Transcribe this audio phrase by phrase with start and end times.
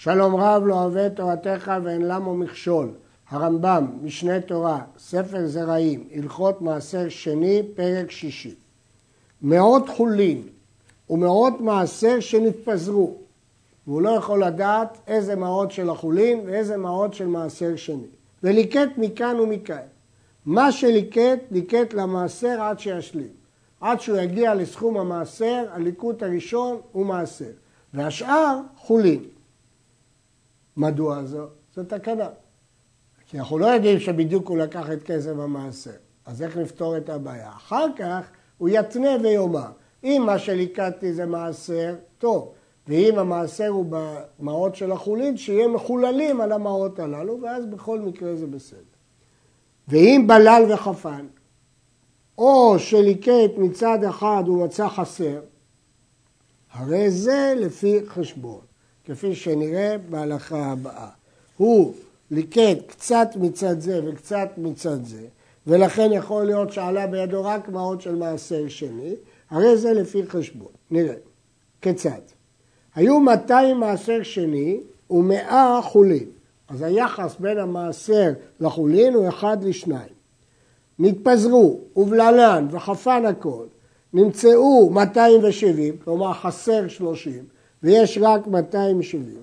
[0.00, 2.90] שלום רב לא אוהב תורתך ואין למו מכשול.
[3.28, 8.54] הרמב"ם, משנה תורה, ספר זרעים, הלכות מעשר שני, פרק שישי.
[9.42, 10.42] מאות חולין
[11.10, 13.16] ומאות מעשר שנתפזרו,
[13.86, 18.08] והוא לא יכול לדעת איזה מעות של החולין ואיזה מעות של מעשר שני.
[18.42, 19.86] וליקט מכאן ומכאן.
[20.46, 23.32] מה שליקט, ליקט למעשר עד שישלים.
[23.80, 27.50] עד שהוא יגיע לסכום המעשר, הליקוט הראשון הוא מעשר.
[27.94, 29.37] והשאר חולין.
[30.78, 31.46] מדוע זו?
[31.74, 32.28] זו תקנה.
[33.26, 35.90] כי אנחנו לא יודעים שבדיוק הוא לקח את כסף המעשר.
[36.26, 37.50] אז איך נפתור את הבעיה?
[37.50, 39.70] אחר כך הוא יתנה ויאמר,
[40.04, 42.52] אם מה שליקטתי זה מעשר, טוב.
[42.88, 43.86] ואם המעשר הוא
[44.38, 48.80] במעות של החולין, שיהיה מחוללים על המעות הללו, ואז בכל מקרה זה בסדר.
[49.88, 51.26] ואם בלל וחפן,
[52.38, 55.40] או שליקט מצד אחד הוא מצא חסר,
[56.72, 58.60] הרי זה לפי חשבון,
[59.08, 61.08] כפי שנראה בהלכה הבאה.
[61.56, 61.94] הוא
[62.30, 65.22] ליקט קצת מצד זה וקצת מצד זה,
[65.66, 69.14] ולכן יכול להיות שעלה בידו רק מעות של מעשר שני,
[69.50, 70.72] הרי זה לפי חשבון.
[70.90, 71.14] נראה.
[71.82, 72.20] כיצד?
[72.94, 74.80] היו 200 מעשר שני
[75.10, 76.28] ומאה חולין.
[76.68, 80.18] אז היחס בין המעשר לחולין הוא אחד לשניים.
[80.98, 83.66] נתפזרו, ובללן וחפן הכל,
[84.12, 87.44] נמצאו 270, כלומר חסר 30,
[87.82, 89.36] ויש רק 270,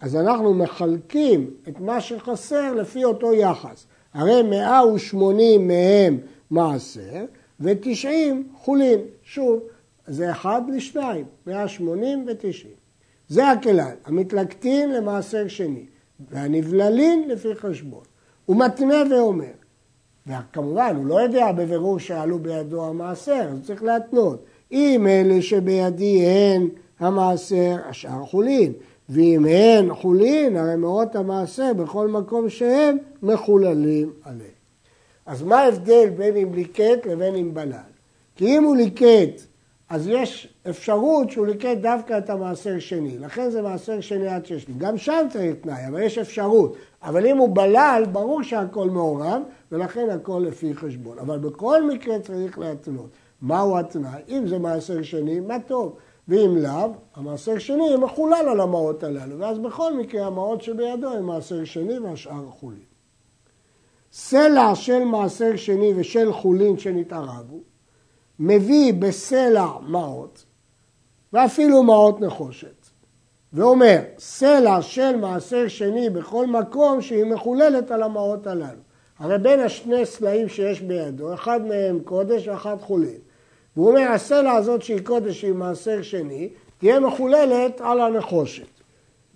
[0.00, 3.86] אז אנחנו מחלקים את מה שחסר לפי אותו יחס.
[4.14, 6.18] הרי 180 מהם
[6.50, 7.24] מעשר
[7.60, 8.08] ו-90
[8.54, 9.00] חולין.
[9.22, 9.60] שוב,
[10.06, 12.66] זה אחד לשניים, 180 ו-90.
[13.28, 15.84] זה הכלל, המתלקטין למעשר שני,
[16.30, 18.02] והנבללין לפי חשבון.
[18.46, 19.52] הוא מתנה ואומר,
[20.26, 24.44] וכמובן, הוא לא יודע בבירור שעלו בידו המעשר, אז צריך להתנות.
[24.72, 26.68] אם אלה שבידי הן
[27.00, 28.72] המעשר, השאר חולין.
[29.08, 34.60] ואם הן חולין, הרי מאות המעשר בכל מקום שהם מחוללים עליהם.
[35.26, 37.90] אז מה ההבדל בין אם ליקט לבין אם בלל?
[38.36, 39.40] כי אם הוא ליקט,
[39.88, 43.18] אז יש אפשרות שהוא ליקט דווקא את המעשר שני.
[43.18, 44.66] לכן זה מעשר שני עד שש.
[44.78, 46.76] גם שם צריך תנאי, אבל יש אפשרות.
[47.02, 49.42] אבל אם הוא בלל, ברור שהכל מעורב,
[49.72, 51.18] ולכן הכל לפי חשבון.
[51.18, 53.08] אבל בכל מקרה צריך להתנות.
[53.42, 54.20] מהו התנאי?
[54.28, 55.96] אם זה מעשר שני, מה טוב.
[56.30, 61.64] ואם לאו, המעשר שני מחולל על המעות הללו, ואז בכל מקרה המעות שבידו הם מעשר
[61.64, 62.90] שני והשאר חולין.
[64.12, 67.60] סלע של מעשר שני ושל חולין שנתערבו,
[68.38, 70.44] מביא בסלע מעות,
[71.32, 72.86] ואפילו מעות נחושת.
[73.52, 78.80] ואומר, סלע של מעשר שני בכל מקום שהיא מחוללת על המעות הללו.
[79.18, 83.29] הרי בין השני סלעים שיש בידו, אחד מהם קודש ואחד חולין.
[83.80, 86.48] והוא אומר, הסלע הזאת שהיא קודש שהיא מעשר שני,
[86.78, 88.66] תהיה מחוללת על הנחושת.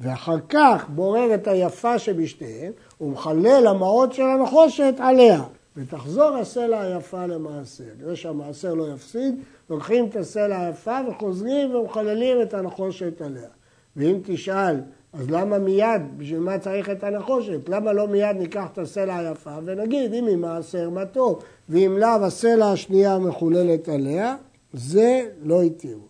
[0.01, 5.43] ואחר כך בורר את היפה שבשתיהם, ומחלל המעות של הנחושת עליה.
[5.77, 7.85] ותחזור הסלע היפה למעשר.
[8.01, 9.35] כדי שהמעשר לא יפסיד,
[9.71, 13.49] לוקחים את הסלע היפה וחוזרים ומחללים את הנחושת עליה.
[13.97, 14.77] ואם תשאל,
[15.15, 17.69] אז למה מיד, בשביל מה צריך את הנחושת?
[17.69, 22.25] למה לא מיד ניקח את הסלע היפה ונגיד, אם היא מעשר, מה טוב, ואם לאו
[22.25, 24.37] הסלע השנייה מחוללת עליה,
[24.73, 26.07] זה לא התירו.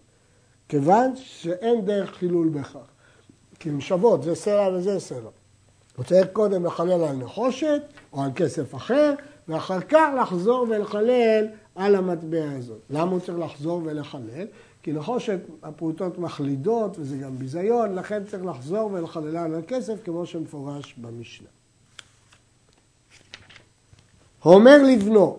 [0.69, 2.77] כיוון שאין דרך חילול בכך.
[3.59, 5.31] כי הם שוות, זה סלע וזה סלע.
[5.97, 7.83] הוא צריך קודם לחלל על נחושת
[8.13, 9.13] או על כסף אחר,
[9.49, 12.81] ואחר כך לחזור ולחלל על המטבע הזאת.
[12.91, 14.47] למה הוא צריך לחזור ולחלל?
[14.85, 20.95] כי נחושת הפרוטות מחלידות וזה גם ביזיון, לכן צריך לחזור ולחללה על הכסף כמו שמפורש
[20.99, 21.49] במשנה.
[24.45, 25.39] אומר לבנו,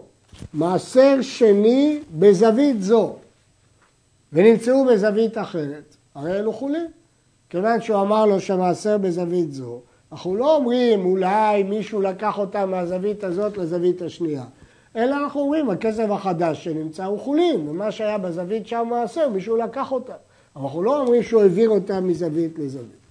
[0.53, 3.16] מעשר שני בזווית זו,
[4.33, 6.88] ונמצאו בזווית אחרת, הרי אלו חולין.
[7.50, 9.81] כיוון שהוא אמר לו שהמעשר בזווית זו,
[10.12, 14.45] אנחנו לא אומרים אולי מישהו לקח אותה מהזווית הזאת לזווית השנייה.
[14.95, 19.91] אלא אנחנו אומרים, הכסף החדש שנמצא הוא חולין, ומה שהיה בזווית שם מעשר, מישהו לקח
[19.91, 20.13] אותה.
[20.56, 23.06] אבל אנחנו לא אומרים שהוא העביר אותה מזווית לזווית.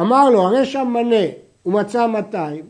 [0.00, 1.26] אמר לו, הרי שם מנה,
[1.62, 2.64] הוא מצא 200,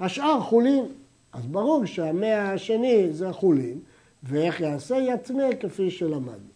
[0.00, 0.84] השאר חולין.
[1.32, 3.78] אז ברור שהמאה השני זה חולין,
[4.22, 4.96] ואיך יעשה?
[4.96, 6.48] יתנה כפי שלמדנו.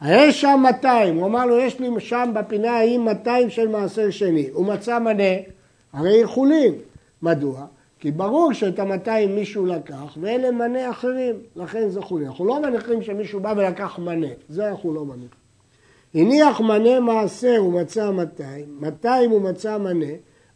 [0.00, 4.48] הרי שם 200, הוא אמר לו, יש לי שם בפינה ההיא 200 של מעשר שני.
[4.52, 5.34] הוא מצא מנה,
[5.92, 6.74] הרי חולין.
[7.22, 7.66] מדוע?
[8.04, 12.26] כי ברור שאת המאתיים מישהו לקח, ואלה מנה אחרים, לכן זה חולי.
[12.26, 15.28] אנחנו לא מניחים שמישהו בא ולקח מנה, זה אנחנו לא מניחים.
[16.14, 20.12] הניח מנה מעשר ומצא 200, 200 ומצא מנה,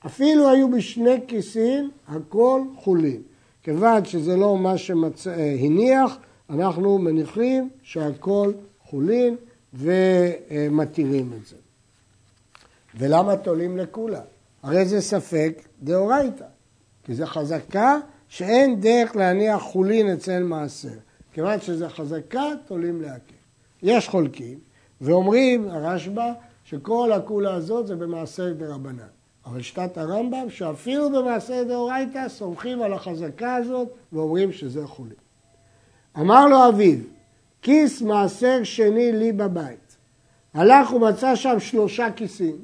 [0.07, 3.23] אפילו היו בשני כיסים, הכל חולין.
[3.63, 6.19] כיוון שזה לא מה שהניח,
[6.51, 8.53] אנחנו מניחים שהכל
[8.85, 9.37] חולין
[9.75, 11.57] ומתירים את זה.
[12.95, 14.21] ולמה תולים לכולה?
[14.63, 16.45] הרי זה ספק דאורייתא,
[17.09, 20.99] כי זה חזקה שאין דרך להניח חולין אצל מעשר.
[21.33, 23.35] כיוון שזה חזקה, תולים להקל.
[23.83, 24.59] יש חולקים,
[25.01, 26.33] ואומרים, הרשב"א,
[26.65, 29.03] שכל הכולה הזאת זה במעשר דרבנן.
[29.47, 35.13] אבל שיטת הרמב"ם, שאפילו במעשר דאורייתא סומכים על החזקה הזאת ואומרים שזה חולין.
[36.19, 36.99] אמר לו אביו,
[37.63, 39.97] כיס מעשר שני לי בבית.
[40.55, 42.57] הלך ומצא שם שלושה כיסים,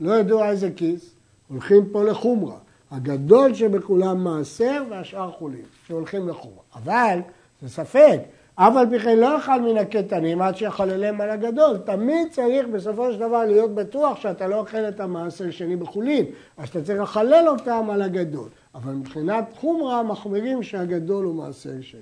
[0.00, 1.14] לא ידוע איזה כיס,
[1.48, 2.58] הולכים פה לחומרה.
[2.90, 6.62] הגדול שבכולם מעשר והשאר חולין, שהולכים לחומרה.
[6.74, 7.18] אבל,
[7.62, 8.20] זה ספק,
[8.54, 11.78] אף על פי כן לא יאכל מן הקטנים עד שיחללם על הגדול.
[11.78, 16.24] תמיד צריך בסופו של דבר להיות בטוח שאתה לא אוכל את המעשר שני בחולין,
[16.56, 18.48] אז אתה צריך לחלל אותם על הגדול.
[18.74, 22.00] אבל מבחינת חומרה מחמירים שהגדול הוא מעשר שני.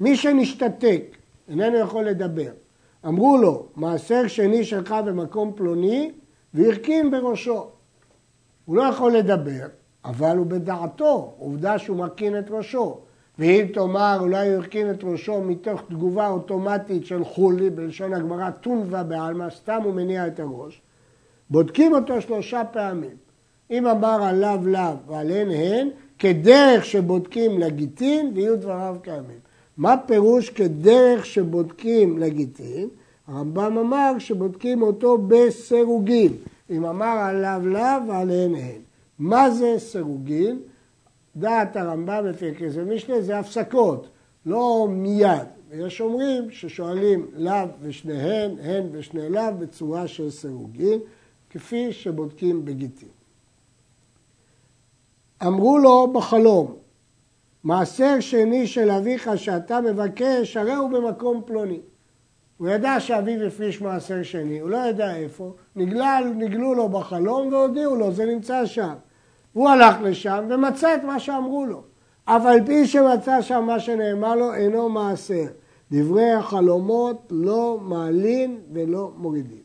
[0.00, 1.02] מי שנשתתק,
[1.48, 2.50] איננו יכול לדבר,
[3.06, 6.12] אמרו לו, מעשר שני שלך במקום פלוני,
[6.54, 7.66] והרכין בראשו.
[8.64, 9.66] הוא לא יכול לדבר,
[10.08, 12.98] אבל הוא בדעתו, עובדה שהוא מרכין את ראשו.
[13.38, 19.02] ואם תאמר, אולי הוא הרכין את ראשו מתוך תגובה אוטומטית של חולי, בלשון הגמרא טונבה
[19.02, 20.80] בעלמא, סתם הוא מניע את הראש,
[21.50, 23.16] בודקים אותו שלושה פעמים.
[23.70, 25.88] אם אמר עליו לאו ועליהן הן,
[26.18, 29.38] כדרך שבודקים לגיטין ויהיו דבריו קיימים.
[29.76, 32.88] מה פירוש כדרך שבודקים לגיטין?
[33.26, 36.32] הרמב"ם אמר שבודקים אותו בסירוגין.
[36.70, 38.87] אם אמר עליו לאו ועליהן הן.
[39.18, 40.60] מה זה סירוגין?
[41.36, 44.08] דעת הרמב"ם לפי כסף משנה זה הפסקות,
[44.46, 45.46] לא מיד.
[45.70, 51.00] ויש אומרים ששואלים לאו ושניהן, הן ושני לאו בצורה של סירוגין,
[51.50, 53.08] כפי שבודקים בגיטין.
[55.46, 56.76] אמרו לו בחלום,
[57.64, 61.80] מעשר שני של אביך שאתה מבקש, הרי הוא במקום פלוני.
[62.58, 67.96] הוא ידע שאביו הפריש מעשר שני, הוא לא ידע איפה, נגלל, נגלו לו בחלום והודיעו
[67.96, 68.94] לו, זה נמצא שם.
[69.52, 71.82] הוא הלך לשם ומצא את מה שאמרו לו.
[72.24, 75.44] אף על פי שמצא שם מה שנאמר לו, אינו מעשר.
[75.92, 79.62] דברי החלומות לא מעלין ולא מורידין.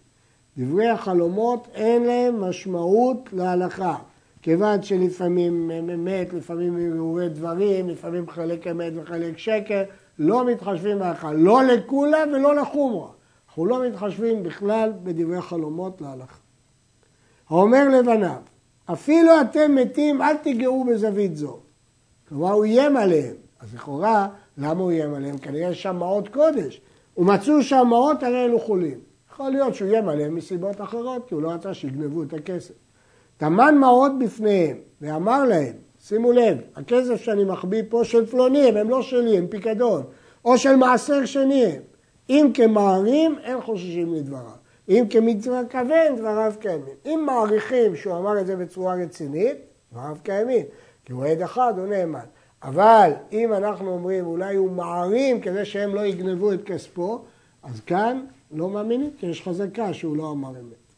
[0.57, 3.95] דברי החלומות אין להם משמעות להלכה.
[4.41, 9.83] כיוון שלפעמים אמת, לפעמים הרהורי דברים, לפעמים חלק אמת וחלק שקר,
[10.19, 13.07] לא מתחשבים בהלכה, לא לקולה ולא לחומרה.
[13.47, 16.37] אנחנו לא מתחשבים בכלל בדברי חלומות להלכה.
[17.49, 18.41] האומר לבניו,
[18.85, 21.59] אפילו אתם מתים, אל תיגעו בזווית זו.
[22.29, 23.35] כלומר, הוא איים עליהם.
[23.59, 24.27] אז לכאורה,
[24.57, 25.37] למה הוא איים עליהם?
[25.37, 26.81] כנראה יש שם מעות קודש.
[27.17, 28.99] ומצאו שם מעות, הרי אלו חולים.
[29.33, 32.73] יכול להיות שהוא איים עליהם מסיבות אחרות, כי הוא לא רצה שיגנבו את הכסף.
[33.37, 39.01] טמן מעות בפניהם, ואמר להם, שימו לב, הכסף שאני מחביא פה של פלוני, הם לא
[39.01, 40.03] שלי, הם פיקדון,
[40.45, 41.81] או של מעשר שני הם.
[42.29, 44.62] אם כמערים, אין חוששים לדבריו.
[44.89, 46.95] אם כמצווה כוון, דבריו קיימים.
[47.05, 49.57] אם מעריכים שהוא אמר את זה בצורה רצינית,
[49.91, 50.65] דבריו קיימים.
[51.05, 52.25] כי הוא עד אחד, הוא נאמן.
[52.63, 57.21] אבל אם אנחנו אומרים, אולי הוא מערים כדי שהם לא יגנבו את כספו,
[57.63, 60.93] אז כאן לא מאמינים, כי יש חזקה שהוא לא אמר אמת.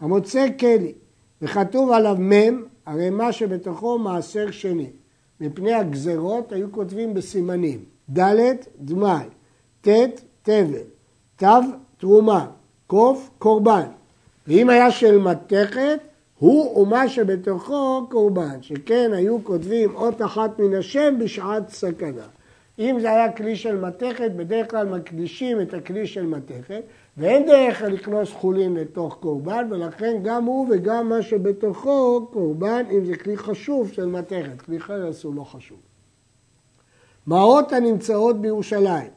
[0.00, 0.92] המוצא כלי,
[1.42, 4.90] וכתוב עליו מ', הרי מה שבתוכו מעשר שני.
[5.40, 7.84] מפני הגזרות היו כותבים בסימנים,
[8.18, 9.26] ד' דמאי,
[9.80, 9.88] ט'
[10.42, 10.82] תבל,
[11.36, 11.46] תו
[11.98, 12.46] תרומה,
[12.86, 13.86] קוף קורבן.
[14.46, 15.98] ואם היה של מתכת,
[16.38, 22.26] הוא ומה שבתוכו קורבן, שכן היו כותבים אות אחת מן השם בשעת סכנה.
[22.78, 26.82] אם זה היה כלי של מתכת, בדרך כלל מקדישים את הכלי של מתכת,
[27.16, 33.16] ואין דרך לקנוס חולין לתוך קורבן, ולכן גם הוא וגם מה שבתוכו קורבן, אם זה
[33.16, 35.78] כלי חשוב של מתכת, כלי חרס הוא לא חשוב.
[37.26, 39.10] מעות הנמצאות בירושלים,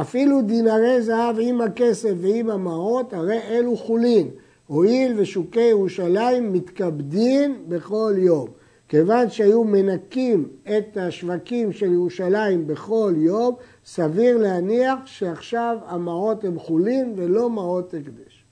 [0.00, 4.28] אפילו דינרי זהב עם הכסף ועם המעות, הרי אלו חולין,
[4.66, 8.48] הואיל ושוקי ירושלים מתכבדים בכל יום.
[8.88, 17.12] כיוון שהיו מנקים את השווקים של ירושלים בכל יום, סביר להניח שעכשיו המעות הם חולין
[17.16, 18.44] ולא מעות הקדש.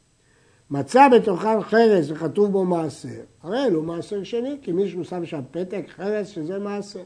[0.71, 3.09] מצא בתוכם חרס וכתוב בו מעשר,
[3.43, 7.03] הרי אלו מעשר שני, כי מישהו שם שם פתק חרס שזה מעשר.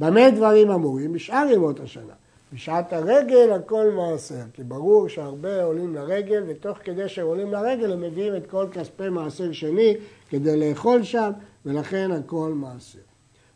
[0.00, 1.12] במה דברים אמורים?
[1.12, 2.14] בשאר ימות השנה.
[2.52, 8.00] בשעת הרגל הכל מעשר, כי ברור שהרבה עולים לרגל, ותוך כדי שהם עולים לרגל הם
[8.00, 9.94] מביאים את כל כספי מעשר שני
[10.30, 11.30] כדי לאכול שם,
[11.66, 12.98] ולכן הכל מעשר.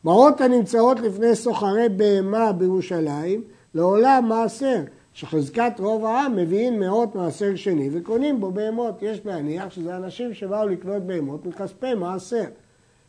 [0.04, 3.42] מעות הנמצאות לפני סוחרי בהמה בירושלים,
[3.74, 4.82] לעולם מעשר,
[5.12, 9.02] שחזקת רוב העם מביאים מאות מעשר שני וקונים בו בהמות.
[9.02, 12.44] יש להניח שזה אנשים שבאו לקנות בהמות מכספי מעשר.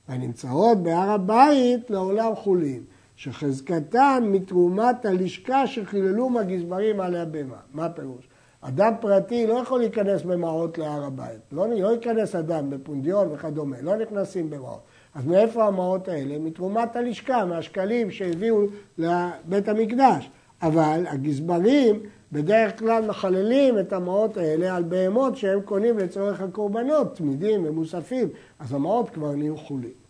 [0.07, 2.83] הנמצאות בהר הבית לעולם חולין.
[3.23, 7.57] שחזקתן מתרומת הלשכה שחיללו מהגזברים על הבהמה.
[7.73, 8.27] מה הפירוש?
[8.61, 11.39] אדם פרטי לא יכול להיכנס במעות להר הבית.
[11.51, 14.79] לא, לא ייכנס אדם בפונדיון וכדומה, לא נכנסים במעות.
[15.15, 16.39] אז מאיפה המעות האלה?
[16.39, 18.61] מתרומת הלשכה, מהשקלים שהביאו
[18.97, 20.29] לבית המקדש.
[20.61, 21.99] אבל הגזברים
[22.31, 28.73] בדרך כלל מחללים את המעות האלה על בהמות שהם קונים לצורך הקורבנות, תמידים ומוספים, אז
[28.73, 30.02] המעות כבר נהיו חולין.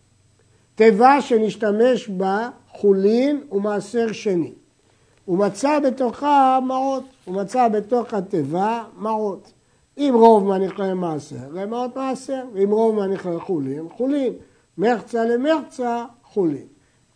[0.74, 4.52] תיבה שנשתמש בה חולין ומעשר שני.
[5.24, 9.52] הוא מצא בתוכה מעות, הוא מצא בתוך התיבה מעות.
[9.98, 14.32] אם רוב מניחי מעשר, למעות מעשר, ואם רוב מניחי חולין, חולין.
[14.78, 16.66] מחצה למחצה, חולין.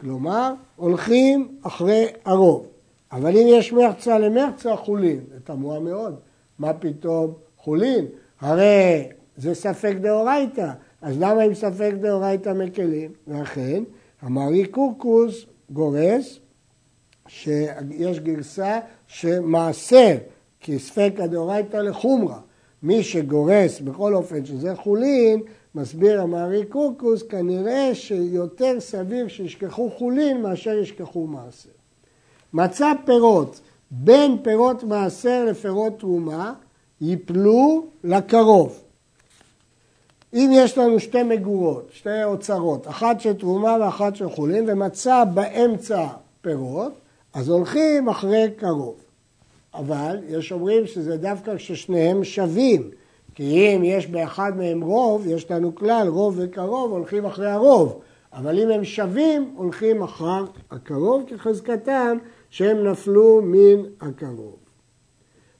[0.01, 2.67] כלומר, הולכים אחרי הרוב.
[3.13, 5.21] אבל אם יש מחצה למחצה, חולין.
[5.29, 6.15] זה תמוה מאוד.
[6.59, 8.07] מה פתאום חולין?
[8.41, 10.71] הרי זה ספק דאורייתא.
[11.03, 13.11] אז למה עם ספק דאורייתא מקלים?
[13.27, 13.83] ואכן,
[14.23, 16.39] המרי קורקוס גורס
[17.29, 20.17] שיש גרסה שמעשר
[20.61, 22.41] כספק הדאורייתא לחומרה.
[22.83, 25.43] מי שגורס בכל אופן שזה חולין,
[25.75, 31.71] מסביר המערי קורקוס, כנראה שיותר סביר שישכחו חולין מאשר ישכחו מעשר.
[32.53, 36.53] מצא פירות בין פירות מעשר לפירות תרומה,
[37.01, 38.85] ייפלו לקרוב.
[40.35, 46.07] אם יש לנו שתי מגורות, שתי אוצרות, אחת של תרומה ואחת של חולין, ומצא באמצע
[46.41, 46.93] פירות,
[47.35, 48.97] אז הולכים אחרי קרוב.
[49.75, 52.91] אבל יש אומרים שזה דווקא כששניהם שווים,
[53.35, 58.01] כי אם יש באחד מהם רוב, יש לנו כלל, רוב וקרוב הולכים אחרי הרוב,
[58.33, 62.19] אבל אם הם שווים, הולכים אחר הקרוב כחזקתם
[62.51, 64.57] שהם נפלו מן הקרוב.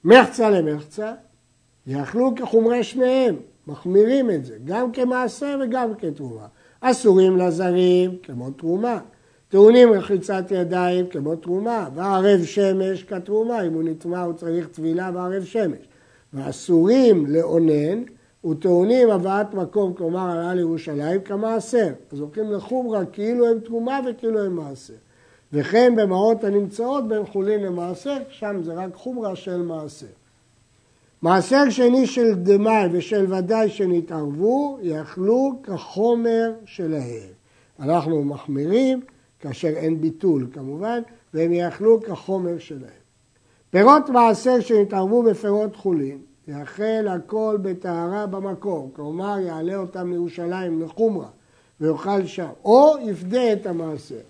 [0.05, 1.13] מחצה למחצה,
[1.87, 3.37] יאכלו כחומרי שניהם,
[3.69, 6.47] מחמירים את זה, גם כמעשר וגם כתרומה.
[6.81, 8.99] אסורים לזרים כמו תרומה.
[9.49, 15.45] טעונים רחיצת ידיים כמו תרומה, וערב שמש כתרומה, אם הוא נטמע הוא צריך טבילה וערב
[15.45, 15.79] שמש.
[16.33, 18.03] ואסורים לאונן
[18.45, 21.89] וטעונים הבאת מקום, כלומר עלה לירושלים כמעשר.
[22.13, 24.95] אז הולכים לחומרה כאילו הם תרומה וכאילו הם מעשר.
[25.53, 30.07] וכן במעות הנמצאות בין חולין למעשר, שם זה רק חומרה של מעשר.
[31.23, 37.29] מעשר שני של דמאי ושל ודאי שנתערבו, יאכלו כחומר שלהם.
[37.81, 39.01] אנחנו מחמירים,
[39.41, 41.01] כאשר אין ביטול כמובן,
[41.35, 42.99] והם יאכלו כחומר שלהם.
[43.71, 51.29] פירות מעשר שנתערבו בפירות חולין, יאכל הכל בטהרה במקום, כלומר יעלה אותם לירושלים לחומרה
[51.81, 54.21] ויאכל שם, או יפדה את המעשר.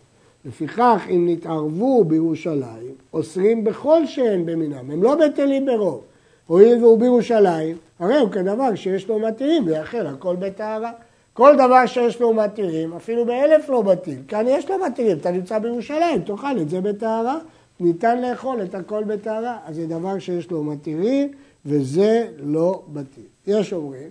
[0.45, 6.05] לפיכך, אם נתערבו בירושלים, אוסרים בכל שאין במינם, הם לא בטלים ברוב.
[6.49, 10.91] הואיל והוא בירושלים, הרי הוא כדבר שיש לו מתירים, ויאכל הכל בטהרה.
[11.33, 14.19] כל דבר שיש לו מתירים, אפילו באלף לא בטיל.
[14.29, 17.39] כאן יש לו מתירים, אתה נמצא בירושלים, תאכל את זה בטהרה.
[17.81, 19.59] ניתן לאכול את הכל בטהרה.
[19.67, 21.33] אז זה דבר שיש לו מתירים,
[21.67, 23.25] וזה לא בטיל.
[23.47, 24.09] יש אומרים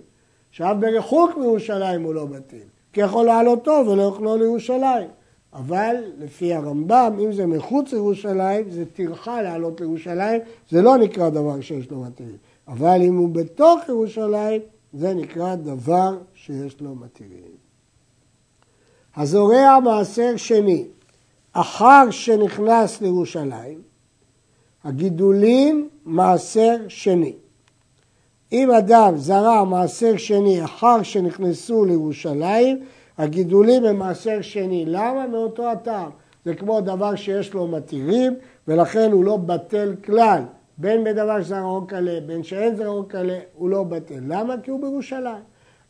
[0.50, 5.08] שאף ברחוק מירושלים הוא לא בטיל, כי יכול לעלות טוב ולא יאכלו לירושלים.
[5.52, 10.40] אבל לפי הרמב"ם, אם זה מחוץ לירושלים, זה טרחה לעלות לירושלים,
[10.70, 12.36] זה לא נקרא דבר שיש לו מתירים.
[12.68, 14.60] אבל אם הוא בתוך ירושלים,
[14.92, 17.58] זה נקרא דבר שיש לו מתירים.
[19.16, 20.86] הזורע מעשר שני,
[21.52, 23.82] אחר שנכנס לירושלים,
[24.84, 27.32] הגידולים מעשר שני.
[28.52, 32.84] אם אדם זרע מעשר שני אחר שנכנסו לירושלים,
[33.18, 34.84] הגידולים הם מעשר שני.
[34.86, 35.26] למה?
[35.26, 36.10] מאותו הטעם.
[36.44, 38.34] זה כמו דבר שיש לו מתירים,
[38.68, 40.42] ולכן הוא לא בטל כלל.
[40.78, 44.20] בין בדבר שזרעו קלה, בין שאין זרעו קלה, הוא לא בטל.
[44.26, 44.54] למה?
[44.62, 45.42] כי הוא בירושלים.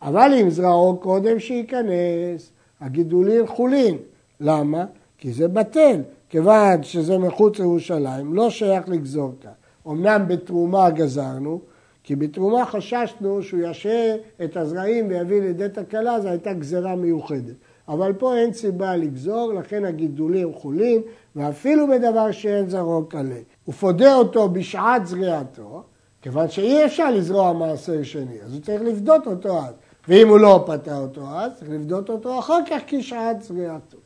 [0.03, 3.97] אבל אם זרעו קודם שייכנס, הגידולים חולין.
[4.41, 4.85] למה?
[5.19, 6.01] כי זה בטל.
[6.29, 9.51] כיוון שזה מחוץ לירושלים, לא שייך לגזור כאן.
[9.87, 11.61] אמנם בתרומה גזרנו,
[12.09, 17.55] כי בתרומה חששנו שהוא ישעה את הזרעים ויביא לידי תקלה, זו הייתה גזרה מיוחדת.
[17.89, 21.03] אבל פה אין סיבה לגזור, לכן הגידולים חולים,
[21.37, 23.39] ואפילו בדבר שאין זרעו קלה.
[23.65, 25.83] הוא פודה אותו בשעת זריעתו,
[26.23, 29.75] כיוון שאי אפשר לזרוע מעשר שני, אז הוא צריך לפדות אותו אז.
[30.09, 33.99] ואם הוא לא פתה אותו אז, צריך לפדות אותו אחר כך כשעת זריעתו.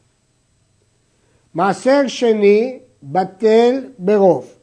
[1.54, 4.61] מעשר שני בטל ברוב.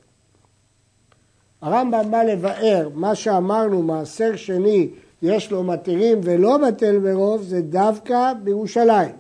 [1.62, 4.90] הרמב"ם בא לבאר מה שאמרנו, מעשר שני
[5.22, 9.16] יש לו מתירים ולא בטל ברוב, זה דווקא בירושלים.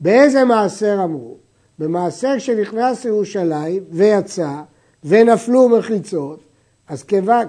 [0.00, 1.36] באיזה מעשר אמרו?
[1.78, 4.50] במעשר שנכנס לירושלים ויצא
[5.04, 6.40] ונפלו מחיצות,
[6.88, 7.46] אז כיוון,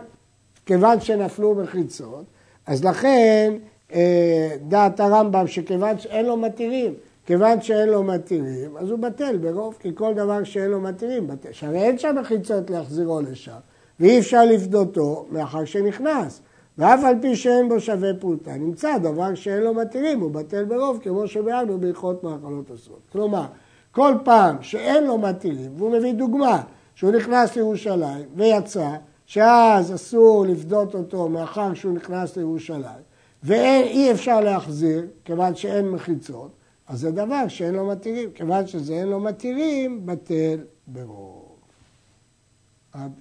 [0.65, 2.25] כיוון שנפלו מחיצות,
[2.65, 3.53] אז לכן
[3.93, 6.93] אה, דעת הרמב"ם שכיוון שאין לו מתירים,
[7.25, 11.51] כיוון שאין לו מתירים, אז הוא בטל ברוב, כי כל דבר שאין לו מתירים בטל.
[11.51, 13.51] שהרי אין שם מחיצות להחזירו לשם.
[13.99, 16.41] ואי אפשר לפדותו מאחר שנכנס.
[16.77, 20.99] ואף על פי שאין בו שווה פרוטה, נמצא דבר שאין לו מתירים, הוא בטל ברוב,
[21.03, 23.01] כמו שביארנו בהלכות מאכלות אסורות.
[23.11, 23.45] כלומר,
[23.91, 26.61] כל פעם שאין לו מתירים, והוא מביא דוגמה,
[26.95, 28.89] שהוא נכנס לירושלים ויצא,
[29.25, 33.01] שאז אסור לפדות אותו מאחר שהוא נכנס לירושלים,
[33.43, 36.51] ואי אפשר להחזיר, כיוון שאין מחיצות,
[36.87, 38.31] אז זה דבר שאין לו מתירים.
[38.31, 41.45] כיוון שזה אין לו מתירים, בטל ברוב.
[42.93, 43.11] עד